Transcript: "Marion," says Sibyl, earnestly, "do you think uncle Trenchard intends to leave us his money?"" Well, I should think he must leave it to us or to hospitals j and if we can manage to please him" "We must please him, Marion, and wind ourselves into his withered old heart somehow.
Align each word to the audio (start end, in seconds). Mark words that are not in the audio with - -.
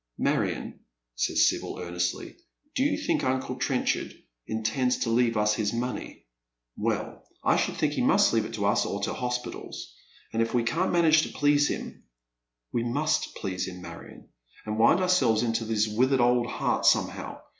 "Marion," 0.17 0.79
says 1.13 1.47
Sibyl, 1.47 1.77
earnestly, 1.79 2.35
"do 2.73 2.81
you 2.83 2.97
think 2.97 3.23
uncle 3.23 3.57
Trenchard 3.57 4.15
intends 4.47 4.97
to 4.97 5.11
leave 5.11 5.37
us 5.37 5.53
his 5.53 5.73
money?"" 5.73 6.25
Well, 6.75 7.23
I 7.43 7.55
should 7.55 7.75
think 7.77 7.93
he 7.93 8.01
must 8.01 8.33
leave 8.33 8.45
it 8.45 8.55
to 8.55 8.65
us 8.65 8.83
or 8.83 9.03
to 9.03 9.13
hospitals 9.13 9.93
j 9.93 10.09
and 10.33 10.41
if 10.41 10.55
we 10.55 10.63
can 10.63 10.91
manage 10.91 11.21
to 11.21 11.29
please 11.29 11.67
him" 11.67 12.05
"We 12.73 12.81
must 12.83 13.35
please 13.35 13.67
him, 13.67 13.83
Marion, 13.83 14.29
and 14.65 14.79
wind 14.79 15.01
ourselves 15.01 15.43
into 15.43 15.65
his 15.65 15.87
withered 15.87 16.19
old 16.19 16.47
heart 16.47 16.87
somehow. 16.87 17.39